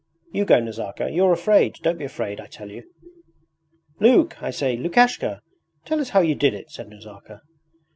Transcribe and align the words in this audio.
You 0.33 0.45
go, 0.45 0.59
Nazarka. 0.59 1.11
You're 1.11 1.31
afraid! 1.31 1.75
Don't 1.83 1.99
be 1.99 2.05
afraid, 2.05 2.39
I 2.41 2.47
tell 2.47 2.71
you.' 2.71 2.89
'Luke, 3.99 4.41
I 4.41 4.49
say, 4.49 4.75
Lukashka! 4.75 5.41
Tell 5.85 6.01
us 6.01 6.09
how 6.09 6.21
you 6.21 6.33
did 6.33 6.55
it!' 6.55 6.71
said 6.71 6.89
Nazarka. 6.89 7.41